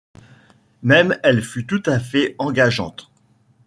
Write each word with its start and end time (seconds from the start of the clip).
Même 0.81 1.19
elle 1.21 1.43
fut 1.43 1.67
tout 1.67 1.83
à 1.85 1.99
fait 1.99 2.35
engageante. 2.39 3.11